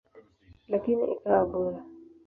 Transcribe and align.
Lakini 0.69 1.03
ikawa 1.13 1.45
bure. 1.49 1.79